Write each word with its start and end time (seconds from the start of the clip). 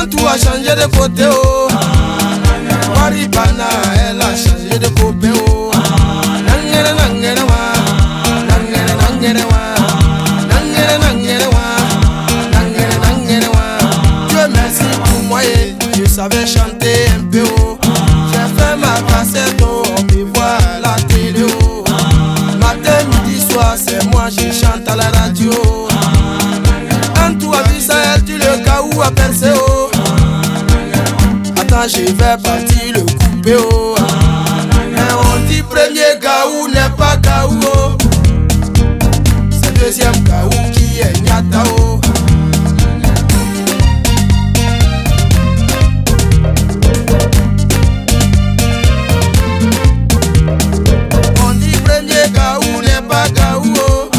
en 0.00 0.06
tout 0.06 0.26
a 0.26 0.36
changé 0.38 0.74
de 0.74 0.86
oh. 1.30 1.68
Elle 4.10 4.20
a 4.20 4.36
changé 4.36 4.78
de 4.78 4.88
oh. 5.36 5.72
Merci 14.52 14.84
pour 15.04 15.22
moi 15.24 15.40
je 15.96 16.04
savais 16.06 16.46
chanter 16.46 17.06
un 17.18 17.24
peu 17.30 17.44
oh. 17.60 17.78
J'ai 18.32 18.46
fait 18.56 18.76
ma 18.76 19.00
cassette 19.02 19.62
oh 19.62 19.82
me 20.10 20.24
la 20.82 20.96
télé 21.08 21.44
oh. 21.62 21.84
Midi, 23.24 23.40
soir, 23.50 23.74
c'est 23.76 24.04
moi 24.10 24.24
je 24.30 24.50
chante 24.52 24.88
à 24.88 24.96
la 24.96 25.08
radio. 25.10 25.50
Quand 27.14 27.34
Je 31.88 32.02
vais 32.12 32.36
partir 32.42 32.92
le 32.94 33.00
couper 33.00 33.56
oh. 33.58 33.94
On 33.96 35.48
dit 35.48 35.62
premier 35.62 36.18
gaou 36.20 36.68
n'est 36.68 36.94
pas 36.96 37.16
gaou 37.16 37.58
oh. 37.74 37.96
C'est 39.50 39.72
deuxième 39.82 40.12
gaou 40.24 40.50
qui 40.72 41.00
est 41.00 41.20
nyata 41.22 41.62
oh. 41.78 42.00
On 51.42 51.52
dit 51.54 51.76
premier 51.82 52.28
gaou 52.34 52.82
n'est 52.82 53.08
pas 53.08 53.28
gaou 53.30 53.72
oh. 53.78 54.10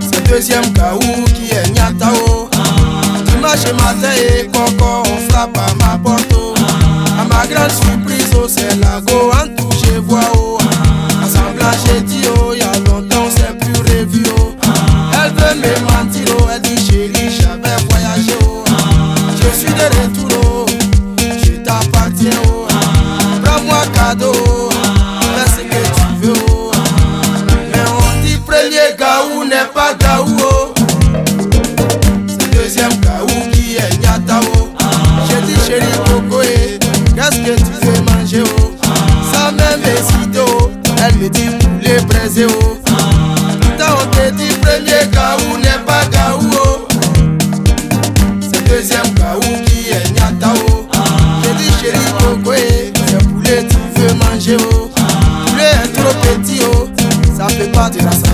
C'est 0.00 0.26
deuxième 0.28 0.72
gaou 0.72 0.98
qui 1.34 1.54
est 1.54 1.70
nyata 1.70 2.10
oh 2.28 2.45
Dimanche 3.46 3.72
matin 3.74 4.10
et 4.12 4.46
coco 4.46 5.04
on 5.08 5.30
frappe 5.30 5.56
à 5.56 5.74
ma 5.76 5.96
porte. 5.98 6.26
Oh. 6.34 6.54
À 7.20 7.24
ma 7.24 7.46
grande 7.46 7.70
surprise 7.70 8.34
oh 8.34 8.48
c'est 8.48 8.74
la 8.80 9.00
go 9.00 9.30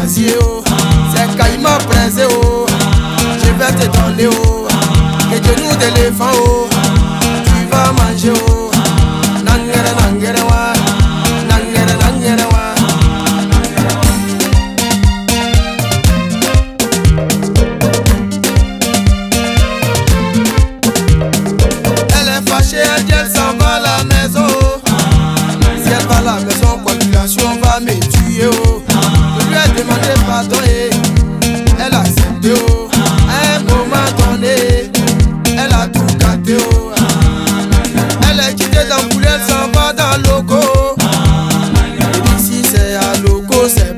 pas 0.02 0.08
te 0.08 0.12
rassasier 0.12 0.34
oh. 0.42 0.62
C'est 1.14 1.36
caïman 1.36 1.78
braisé 1.88 2.22
oh. 2.30 2.66
Je 3.38 3.50
vais 3.52 3.72
te 3.72 3.86
donner 3.98 4.26
oh. 4.28 4.66
Les 5.30 5.36
genoux 5.36 5.76
d'éléphant 5.76 6.30
oh. 6.44 6.68
Tu 7.44 7.66
vas 7.70 7.92
manger 7.92 8.32
oh 8.48 8.51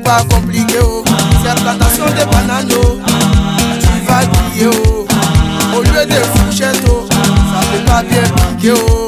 pas 0.05 0.21
compliqué 0.29 0.77
oh. 0.81 1.03
C'est 1.43 1.61
plantation 1.61 2.05
de 2.05 2.31
bananes 2.31 2.71
oh. 2.79 2.99
Tu 3.79 4.07
vas 4.07 4.25
griller 4.25 4.69
oh. 4.87 5.07
Au 5.75 5.81
lieu 5.81 6.05
de 6.05 6.13
fourchette 6.13 6.81
oh. 6.87 7.07
Ça 7.09 7.67
peut 7.71 7.85
pas 7.85 8.03
bien 8.03 8.23
piquer 8.55 8.73
oh 8.89 9.04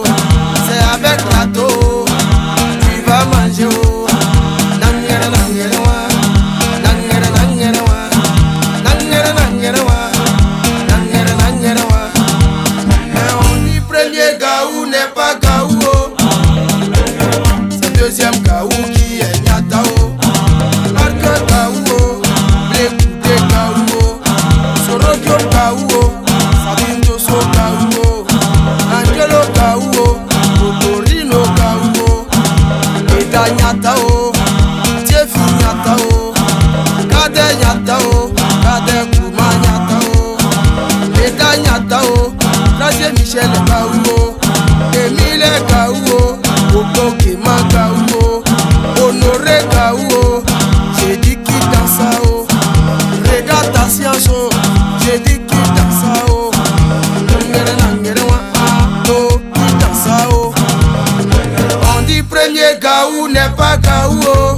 premier 62.98 63.12
gaou 63.12 63.28
n'est 63.28 63.56
pas 63.56 63.78
gaou 63.78 64.20
oh. 64.28 64.58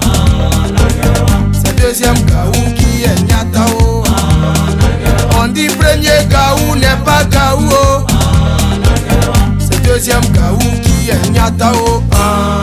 C'est 1.53 1.75
deuxième 1.75 2.15
gaou 2.25 2.51
qui 2.75 3.03
est 3.03 3.21
nyata 3.23 3.65
oh. 3.81 4.03
On 5.39 5.47
dit 5.47 5.67
premier 5.67 6.25
gaou 6.29 6.75
n'est 6.75 7.03
pas 7.05 7.23
gaou 7.25 7.69
oh. 7.71 8.05
C'est 9.59 9.81
deuxième 9.83 10.21
gaou 10.31 10.57
qui 10.83 11.09
est 11.09 11.29
nyata 11.31 11.71
oh. 11.75 12.03
Ah. 12.13 12.58